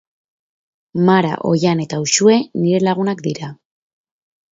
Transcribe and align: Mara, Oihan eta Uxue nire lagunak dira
Mara, 1.09 1.33
Oihan 1.49 1.83
eta 1.85 1.99
Uxue 2.07 2.39
nire 2.63 2.81
lagunak 2.87 3.23
dira 3.29 3.51